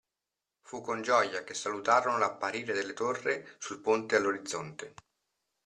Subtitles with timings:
[0.63, 4.95] Fu con gioia che salutarono l'apparire della torre sul ponte all'orizzonte.